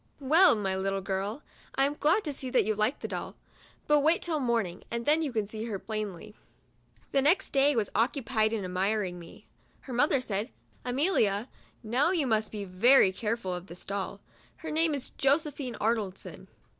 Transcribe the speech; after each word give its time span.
"Well, 0.35 0.55
my 0.55 0.75
little 0.75 1.01
girl, 1.01 1.43
I 1.75 1.85
am 1.85 1.93
glad 1.93 2.23
to 2.23 2.33
see 2.33 2.49
that 2.49 2.65
you 2.65 2.73
like 2.73 3.01
the 3.01 3.07
doll; 3.07 3.35
but 3.85 3.99
wait 3.99 4.23
till 4.23 4.39
morn 4.39 4.65
ing, 4.65 4.83
and 4.89 5.05
then 5.05 5.21
you 5.21 5.31
can 5.31 5.45
see 5.45 5.65
her 5.65 5.77
plainly." 5.77 6.33
The 7.11 7.21
next 7.21 7.51
day 7.51 7.75
was 7.75 7.91
occupied 7.93 8.51
in 8.51 8.65
admiring 8.65 9.19
me. 9.19 9.45
Her 9.81 9.93
mother 9.93 10.19
said," 10.19 10.49
Amelia, 10.85 11.49
now 11.83 12.09
you 12.09 12.25
must 12.25 12.51
be 12.51 12.65
very 12.65 13.11
care 13.11 13.37
ful 13.37 13.53
of 13.53 13.67
this 13.67 13.85
doll. 13.85 14.21
Her 14.57 14.71
name 14.71 14.95
is 14.95 15.11
Josephine 15.11 15.75
Arnoldson." 15.79 16.47